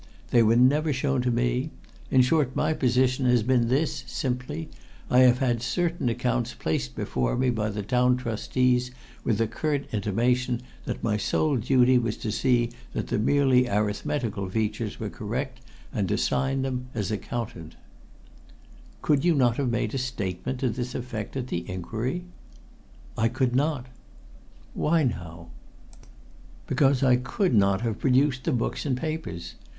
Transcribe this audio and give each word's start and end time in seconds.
They 0.31 0.41
were 0.41 0.55
never 0.55 0.91
shown 0.91 1.21
to 1.21 1.29
me. 1.29 1.69
In 2.09 2.23
short, 2.23 2.55
my 2.55 2.73
position 2.73 3.27
has 3.27 3.43
been 3.43 3.67
this, 3.67 4.03
simply, 4.07 4.67
I 5.11 5.19
have 5.19 5.37
had 5.37 5.61
certain 5.61 6.09
accounts 6.09 6.55
placed 6.55 6.95
before 6.95 7.37
me 7.37 7.51
by 7.51 7.69
the 7.69 7.83
Town 7.83 8.17
Trustees 8.17 8.89
with 9.23 9.37
the 9.37 9.45
curt 9.45 9.85
intimation 9.93 10.63
that 10.85 11.03
my 11.03 11.17
sole 11.17 11.55
duty 11.57 11.99
was 11.99 12.17
to 12.17 12.31
see 12.31 12.71
that 12.93 13.09
the 13.09 13.19
merely 13.19 13.67
arithmetical 13.69 14.49
features 14.49 14.99
were 14.99 15.11
correct 15.11 15.61
and 15.93 16.09
to 16.09 16.17
sign 16.17 16.63
them 16.63 16.87
as 16.95 17.11
accountant." 17.11 17.75
"Could 19.03 19.23
you 19.23 19.35
not 19.35 19.57
have 19.57 19.69
made 19.69 19.93
a 19.93 19.99
statement 19.99 20.61
to 20.61 20.69
this 20.69 20.95
effect 20.95 21.37
at 21.37 21.45
the 21.49 21.63
inquiry?" 21.69 22.25
"I 23.15 23.27
could 23.27 23.55
not!" 23.55 23.85
"Why, 24.73 25.03
now?" 25.03 25.49
"Because 26.65 27.03
I 27.03 27.17
could 27.17 27.53
not 27.53 27.81
have 27.81 27.99
produced 27.99 28.45
the 28.45 28.51
books 28.51 28.83
and 28.83 28.97
papers. 28.97 29.53